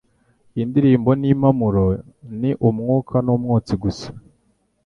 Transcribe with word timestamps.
Indirimbo 0.61 1.09
n'impumuro 1.21 1.85
ni 2.39 2.51
umwuka 2.67 3.15
n'umwotsi 3.25 3.73
gusa 3.83 4.07